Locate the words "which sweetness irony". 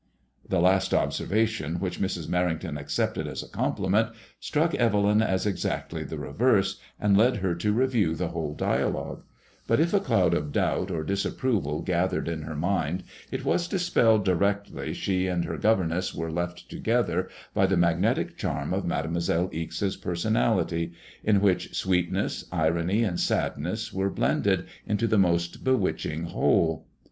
21.41-23.03